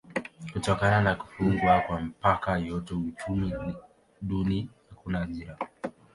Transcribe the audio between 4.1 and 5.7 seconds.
duni: hakuna ajira.